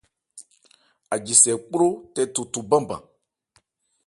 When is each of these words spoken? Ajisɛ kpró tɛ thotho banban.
Ajisɛ 1.13 1.51
kpró 1.67 1.87
tɛ 2.13 2.21
thotho 2.33 2.59
banban. 2.69 3.01